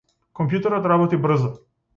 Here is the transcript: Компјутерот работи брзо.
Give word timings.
Компјутерот 0.39 0.89
работи 0.93 1.23
брзо. 1.27 1.55